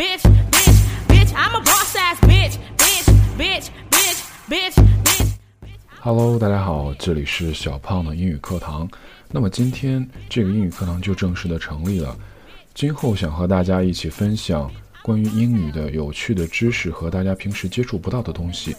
[0.00, 0.78] bitch, bitch,
[1.08, 1.30] bitch.
[1.34, 3.06] I'm a boss ass bitch, bitch,
[3.36, 5.34] bitch, bitch, bitch, bitch.
[6.00, 8.88] Hello，大家好，这里是小胖的英语课堂。
[9.30, 12.16] 那么今天这个英语课堂就正式的成立了。
[12.72, 14.70] 今后想和大家一起分享
[15.02, 18.74] 关于英语的有趣的知识和大家平时接触不到的东西。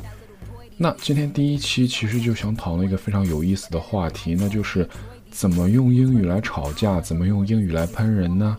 [0.76, 4.90] 那今天第一期其实就想讨论一个非常有意思的话题，那就是
[5.30, 8.58] 怎么用英语来吵架，怎么用英语来喷人呢？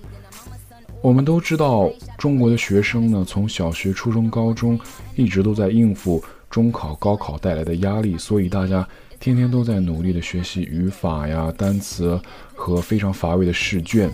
[1.03, 4.79] 我们都知道，中国的学生呢，从小学、初中、高中
[5.17, 8.89] 一直都在应付中考、高考带来的压力，所以大家
[9.19, 12.19] 天天都在努力的学习语法呀、单词
[12.55, 14.09] 和非常乏味的试卷。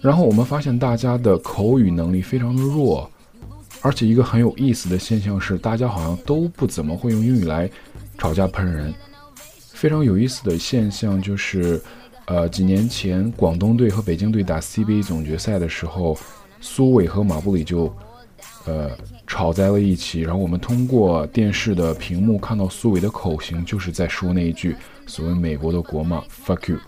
[0.00, 3.10] 然后我们发现大家的口语能力非常的弱。
[3.82, 7.68] 而且一个很有意思的现象是，大家好像都不怎么会用英语来
[8.18, 8.94] 吵架喷人。
[9.72, 11.80] 非常有意思的现象就是，
[12.30, 16.16] 呃，几年前广东队和北京队打 CBA 总决赛的时候，
[16.60, 17.92] 苏伟和马布里就，
[18.66, 18.88] 呃，
[19.26, 20.20] 吵在了一起。
[20.20, 24.76] 然后我们通过电视的屏幕看到苏伟的口型，就是在说那一句
[25.08, 26.78] 所谓美国的国骂 “fuck you”。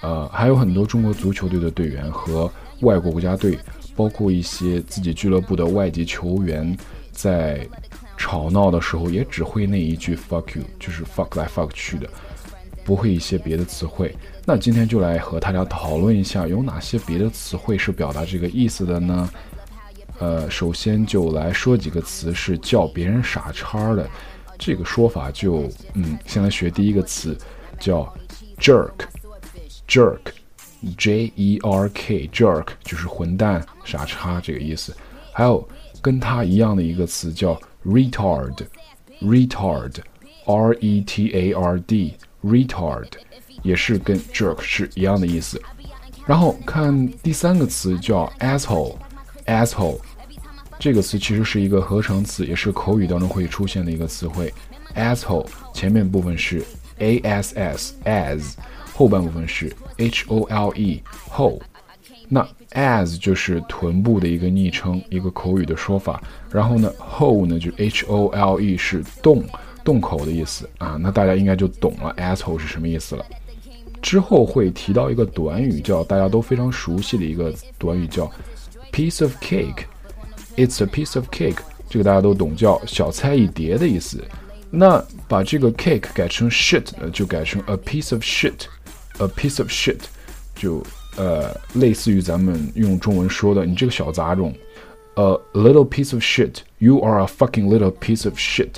[0.00, 3.56] 呃，还有很多中国足球队的队员和外国国家队。
[3.94, 6.74] 包括一些自己俱乐部的外籍球员，
[7.12, 7.68] 在
[8.16, 12.08] 吵闹的时候也只会那一句 “fuck you”，就是 “fuck 来 fuck 去的”，
[12.84, 14.14] 不会一些别的词汇。
[14.44, 19.30] 那今天就来和大家讨论一下，有哪些别的词汇是表达这个意思的呢？
[20.18, 24.08] 呃，首先就来说几个词是叫别人傻叉的，
[24.58, 27.36] 这个说法就嗯，先来学第一个词，
[27.78, 28.12] 叫
[28.58, 30.18] “jerk”，jerk。
[30.98, 34.92] J E R K jerk 就是混蛋、傻叉这个意思。
[35.32, 35.68] 还有
[36.00, 43.06] 跟它一样的一个词叫 retard，retard，r e t a r d retard，
[43.62, 45.60] 也是跟 jerk 是一样的意思。
[46.26, 49.98] 然后看第三个词叫 asshole，asshole
[50.78, 54.52] 这个词其实是一个合成词，也是口语当中会出现的一个词汇。
[54.94, 56.64] asshole 前面部分是
[56.98, 58.54] a s s as。
[58.94, 61.58] 后半部分是 h o l e hole，
[62.28, 66.22] 那 as 就是臀部的一个昵称，一个口语的说法。
[66.50, 69.42] 然后呢，hole 呢就 h o l e 是洞
[69.84, 70.96] 洞口的意思啊。
[71.00, 73.24] 那大家应该就懂了 asshole 是什么意思了。
[74.00, 78.30] 之后会提到一个短语，叫大家都非常熟悉的一个短语，叫
[78.92, 79.84] piece of cake。
[80.56, 84.22] It's a piece of cake，这个大家都懂，叫小菜一碟的意思。
[84.70, 88.66] 那把这个 cake 改成 shit，就改成 a piece of shit。
[89.18, 90.00] A piece of shit，
[90.56, 90.82] 就
[91.16, 94.52] 呃类似于咱们用中文说的，你这个小杂种。
[95.14, 98.76] A little piece of shit，you are a fucking little piece of shit，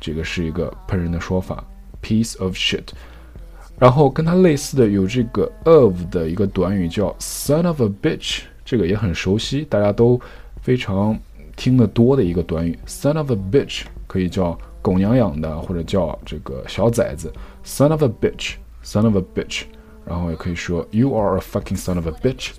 [0.00, 1.64] 这个是一个喷人的说法。
[2.02, 2.88] Piece of shit，
[3.78, 10.20] 然后跟它类似的有这个 of 的一个短语叫 son of a bitch，这个也很熟悉，大家都
[10.60, 11.18] 非常
[11.56, 12.78] 听得多的一个短语。
[12.86, 17.32] Son of a bitch 可以叫狗娘养的，或者叫这个小崽子。
[17.64, 18.54] Son of a bitch。
[18.86, 19.62] Son of a bitch，
[20.04, 22.50] 然后也可以说 You are a fucking son of a bitch。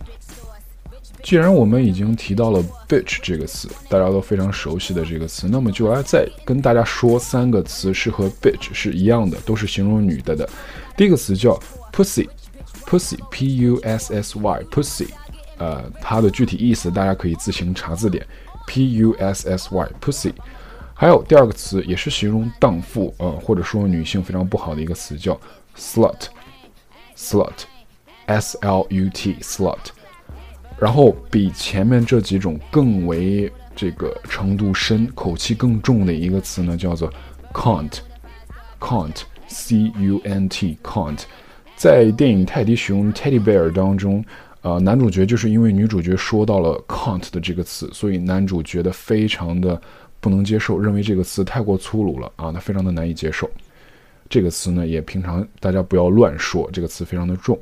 [1.26, 10.48] 既然我们已经提到了 bitch 这个词，大家都非常熟悉的这个词，那么就来再跟大家说三个词是和 bitch 是一样的，都是形容女的的。
[10.96, 11.60] 第一个词叫
[11.92, 15.08] pussy，pussy，p u s s y，pussy，
[15.58, 18.24] 呃，它的具体意思大家可以自行查字典
[18.68, 20.32] ，p u s s y，pussy。
[20.94, 25.36] 还有第二个词也是形容荡妇，呃，或者说女性非常不好的一个词叫。
[25.76, 29.80] slut，slut，s l u t，slut，
[30.80, 37.12] 然后比前面这几种更为这个程度深、口气更重的一个词呢，叫做
[37.54, 41.22] cunt，cunt，c u n t，cunt，
[41.76, 44.24] 在电影《泰迪熊》（Teddy Bear） 当中，
[44.62, 49.82] 呃，男主角就是因为女主角说到了 cunt 的这个词，所以男主觉得非常的
[50.20, 53.50] 不能接受，认为这个词太过粗鲁了啊，他非常的难以接受。
[54.28, 57.60] 这个词呢，也平常大家不要乱说，这个词非常的重。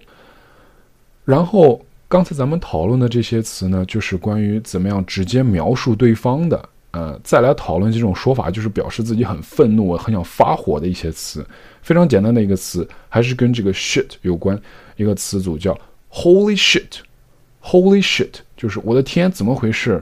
[1.26, 6.70] 然后刚才咱们讨论的这些词呢，就是关于怎么样直接描述对方的。
[6.92, 11.44] 呃，再来讨论这种说法，就是表示自己很愤怒、很想发火的一些词。
[11.82, 14.56] 非常简单的一个词，还是跟这个 shit 有关，
[14.96, 15.76] 一个词组叫
[16.12, 20.00] holy shit，holy shit 就是我的天，怎么回事？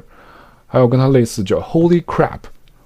[0.67, 2.39] 还有跟它类似叫 holy crap。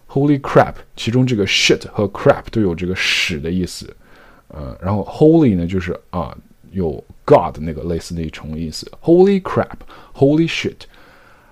[0.08, 0.76] Holy crap！
[0.96, 3.92] 其中这个 shit 和 crap 都有这个屎的意思，
[4.50, 6.38] 呃，然后 holy 呢就是啊
[6.76, 8.92] 有 God 那个类似的一重意思。
[9.02, 10.76] Holy crap！Holy shit！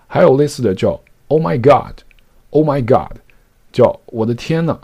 [0.05, 0.99] 还有类似的叫
[1.29, 3.17] Oh my God！Oh my God！
[3.71, 4.77] 叫我的天呐！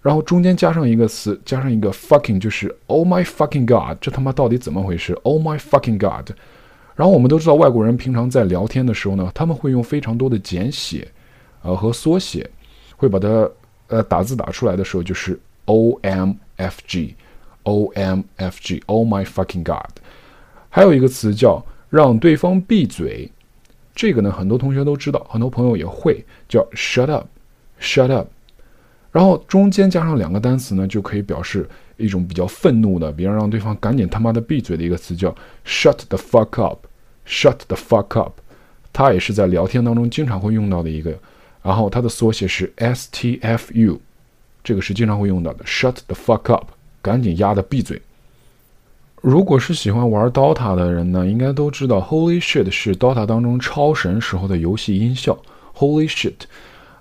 [0.00, 3.98] 然后中间加上一个词，加上一个 fucking，就是 Oh my fucking God！
[4.00, 6.30] 这他妈到底怎么回事？Oh my fucking God！
[6.96, 11.06] 然后我们都知道，外国人平常在聊天的时候呢，他们会用非常多的简写，
[11.62, 12.50] 呃和缩写，
[12.96, 13.50] 会把它
[13.88, 17.14] 呃打字打出来的时候就是 OMFG
[17.64, 20.00] O M F G，Oh my fucking god。
[20.70, 23.30] 还有一个词叫让对方闭嘴，
[23.94, 28.28] 这个呢很多同学都知道，很多朋友也会叫 shut up，shut up。
[29.12, 35.32] 然后中间加上两个单词呢，就可以表示一种比较愤怒的，比如让对方赶紧他妈的闭嘴的一个词叫
[35.64, 38.40] shut the fuck up，shut the fuck up。
[38.92, 41.16] 它也是在聊天当中经常会用到的一个，
[41.62, 43.98] 然后它的缩写是 STFU，
[44.64, 46.72] 这个是经常会用到的 shut the fuck up，
[47.04, 48.00] 赶紧丫的闭嘴。
[49.20, 55.38] 如果是喜欢玩 DOTA 的人呢，应该都知道 Holy shit 是 DOTA 当中超神时候的游戏音效。
[55.76, 56.34] Holy shit，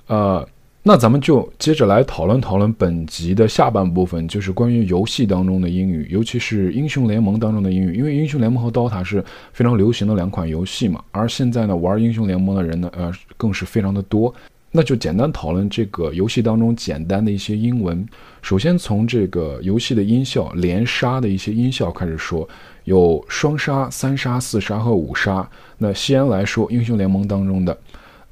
[0.07, 0.47] 呃，
[0.83, 14.33] 那咱们就接着来讨论讨论本集的下半部分，就是关于游戏当中的英语，尤其是英雄联盟当中的英语，因为英雄联盟和 DOTA 是非常流行的两款游戏嘛，而现在呢，玩英雄联盟的人呢，呃，更是非常的多。
[14.75, 18.03] 那就简单讨论这个游戏当中简单的一些英文。
[18.41, 22.49] 首先从这个游戏的音效连杀的一些音效开始说，
[22.85, 25.47] 有双杀、三杀、四杀和五杀。
[25.77, 27.77] 那先来说英雄联盟当中的，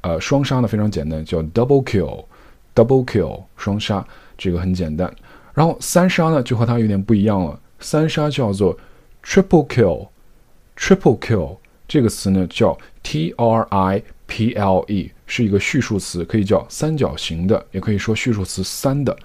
[0.02, 4.04] 呃，双杀呢非常简单，叫 double kill，double kill 双杀，
[4.36, 5.14] 这个很简单。
[5.54, 8.76] 然后三杀呢就和它有点不一样了，三杀叫做
[9.24, 14.02] triple kill，triple kill 这个词呢叫 t r i
[14.32, 15.12] p l e。
[15.26, 19.18] 是一个序数词，可以叫三角形的，也可以说序数词三的。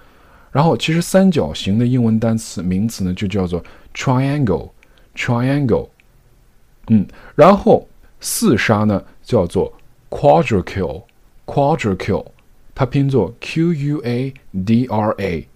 [0.53, 3.63] 然后，其实三角形的英文单词名词呢，就叫做
[3.93, 5.89] triangle，triangle。
[6.89, 7.05] 嗯，
[7.35, 7.89] 然后
[8.21, 9.73] 四杀呢叫做
[10.11, 12.27] quadra-kill，quadra-kill，
[12.73, 14.33] 它拼作 q u a
[14.65, 15.49] d r a，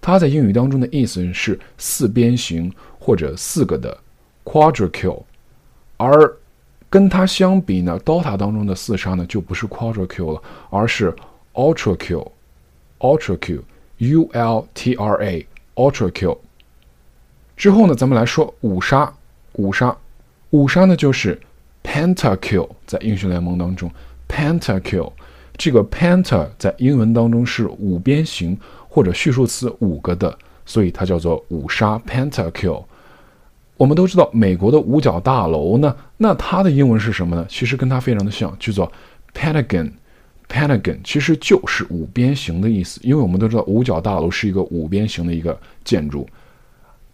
[0.00, 3.98] 它在英语当中的意思是四边形或者四个的
[4.44, 5.24] quadra-kill，
[5.96, 6.36] 而
[6.88, 11.14] 跟它相比呢，DOTA 当中的四杀呢就不是 Quadra Kill 了，而是
[11.54, 16.38] Ultra Kill，Ultra Kill，U L T R A，Ultra Kill。
[17.56, 19.12] 之后呢，咱们来说五杀，
[19.54, 19.96] 五杀，
[20.50, 21.40] 五杀呢就是
[21.82, 23.90] Penta Kill，在英雄联盟当中
[24.28, 25.10] ，Penta Kill，
[25.56, 32.84] 这个 Penta 在英文当中是五边形或者序数词五个的，所以它叫做五杀 Penta Kill。
[33.76, 37.44] 我们都知道美国的五角大楼呢，那它的英文是什么呢？
[37.48, 38.90] 其实跟它非常的像，叫做
[39.34, 39.90] Pentagon。
[40.48, 46.26] Pentagon 其实就是五边形的意思，因为我们都知道五角大楼是一个五边形的一个建筑。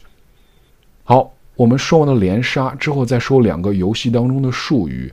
[1.03, 5.11] 好，我们说完了连杀之后，再说两个游戏当中的术语。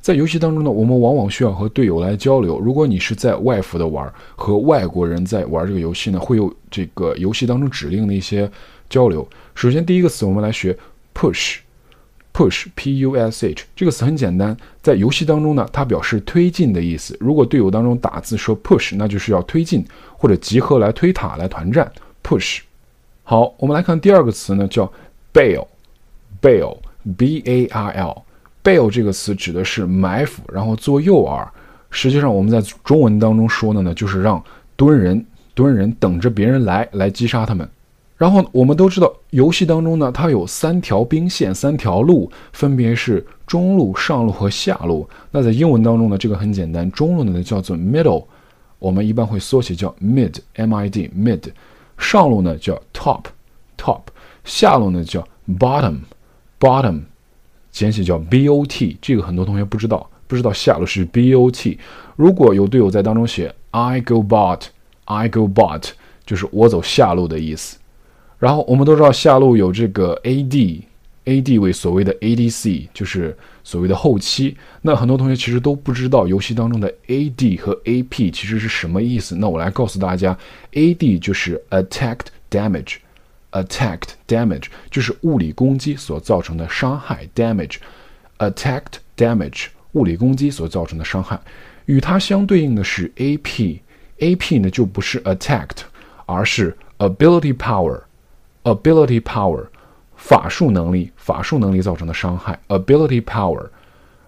[0.00, 2.58] 在游戏当中呢，我们往往需要和队友来交流。
[2.58, 8.50] 如果你是在外服的玩，和外国人在玩这个游戏呢，会有这个游戏当中指令的一些
[8.88, 9.28] 交流。
[9.54, 10.74] 首先，第一个词我们来学
[11.14, 17.14] push，push，p u s h，这个词很简单，在游戏当中呢，它表示推进的意思。
[17.20, 19.84] 如果队友当中打字说 push，那就是要推进
[20.16, 21.92] 或者集合来推塔来团战。
[22.22, 22.60] push。
[23.22, 24.90] 好，我们来看第二个词呢，叫
[25.34, 28.22] bail，bail，b a r l。
[28.62, 31.46] Bail 这个词指的是埋伏，然后做诱饵。
[31.90, 34.42] 实际上我们在中文当中说的呢，就是让
[34.76, 35.24] 蹲人
[35.54, 37.68] 蹲人等着别人来来击杀他们。
[38.16, 45.08] 然后我们都知道，游戏当中呢，它有三条兵线，三条路，分别是中路、上路和下路。
[45.30, 48.24] 那在英文当中呢，这个很简单，中路呢叫做 middle，
[48.78, 51.40] 我们一般会缩写叫 mid，m i d mid。
[51.96, 54.02] 上路呢叫 top，top。
[54.44, 55.26] 下路呢叫
[55.58, 57.00] bottom，bottom。
[57.70, 61.78] 简写叫 BOT，这个很多同学不知道，不知道下路是 BOT。
[62.16, 65.90] 如果有队友在当中写 I go bot，I go bot，
[66.26, 67.78] 就是我走下路的意思。
[68.38, 74.56] 然后我们都知道下路有这个 AD，AD 为所谓的 ADC，就是所谓的后期。
[74.82, 79.36] 那很多同学其实都不知道游戏当中的 AD 和 AP 其实是什么意思。
[79.36, 80.36] 那我来告诉大家
[80.72, 82.96] ，AD 就是 Attack Damage。
[83.52, 91.40] Attacked damage 就是物理攻击所造成的伤害，damage，attacked damage 物理攻击所造成的伤害，
[91.86, 95.78] 与它相对应的是 AP，AP 呢就不是 attacked，
[96.26, 99.66] 而是 ability power，ability power
[100.14, 103.68] 法术能力，法术能力造成的伤害，ability power。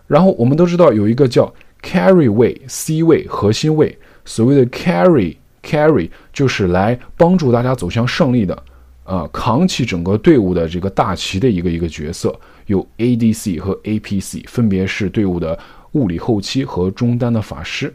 [0.09, 8.61] 然后我们都知道有一个叫 carry 位，C 位核心位，所谓的 carry，carry 就是来帮助大家走向胜利的。
[9.05, 15.59] 啊，扛起整个队伍的这个大旗的一个一个角色，有 ADC 和 APC，分别是队伍的
[15.93, 17.93] 物理后期和中单的法师。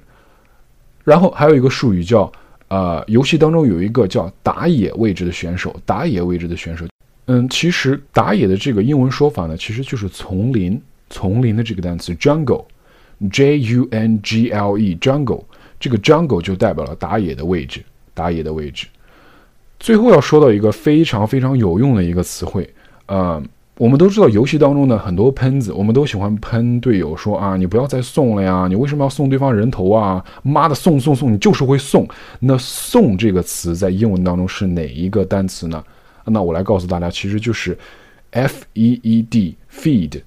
[1.04, 2.30] 然后还有一个术语叫
[2.68, 6.86] 呃，游戏当中有一个叫打野位置的选手，打野位置的选手，
[7.28, 15.46] 嗯，其实打野的这个英文说法呢，其实就是丛林，丛林的这个单词 jungle，J U N G L E，jungle，
[15.80, 17.82] 这个 jungle 就代表了打野的位置，
[18.14, 18.86] 打野的位置。
[19.80, 22.70] 最后要说到一个非常非常有用的一个词汇，
[23.06, 23.42] 呃。
[23.80, 30.26] 我们都知道，游戏当中呢，很多喷子，我们都喜欢喷队友，说啊，你不要再送了呀，你为什么要送对方人头啊？
[30.42, 32.08] 妈的，送送送，你就是会送。
[32.40, 35.84] 那“送”这个词在英文当中是哪一个单词呢？
[36.26, 37.78] 那我来告诉大家，其实就是
[38.32, 40.24] f e e d，feed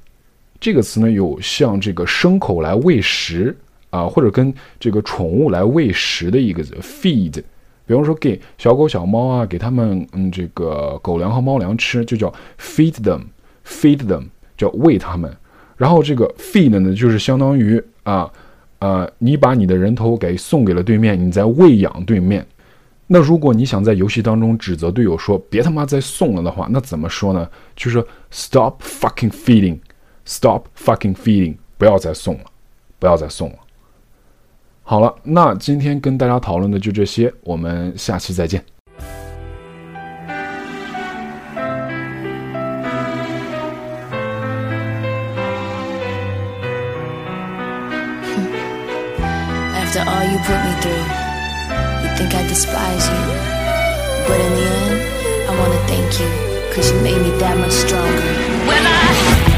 [0.61, 3.57] 这个词呢，有像这个牲口来喂食
[3.91, 7.43] 啊，或者跟这个宠物来喂食的一个 feed。
[7.91, 13.23] 比方说，给小狗小猫啊，给他们嗯这个狗粮和猫粮吃，就叫 feed them。
[13.67, 15.29] feed them 叫喂他们，
[15.77, 18.31] 然后这个 feed 呢，就是相当于啊
[18.79, 22.47] 啊，你把你的人头给送给了对面，你在喂养对面。
[23.09, 27.49] 那如果你想在游戏当中指责队友说别他妈再送了的话，那怎么说呢？
[27.75, 32.45] 就是 stop fucking feeding，stop fucking feeding，不要再送了，
[33.01, 33.57] 不要再送了。
[34.91, 38.61] 好了，那今天跟大家讨论的就这些，我们下期再见。
[49.79, 51.07] after all you put me through.
[52.03, 53.23] You think I despise you.
[54.27, 55.01] But in the end,
[55.49, 56.27] I wanna thank you,
[56.75, 58.23] cause you made me that much stronger.
[58.67, 59.50] When I